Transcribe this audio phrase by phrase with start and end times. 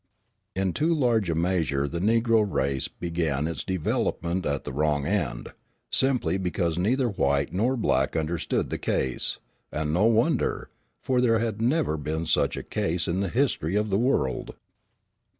[0.55, 5.49] In too large a measure the Negro race began its development at the wrong end,
[5.91, 9.37] simply because neither white nor black understood the case;
[9.71, 10.71] and no wonder,
[11.03, 14.55] for there had never been such a case in the history of the world.